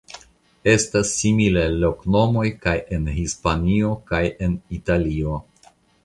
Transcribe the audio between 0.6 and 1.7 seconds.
Estas similaj